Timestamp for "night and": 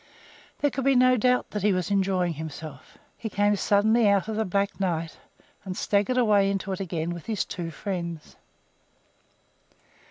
4.79-5.77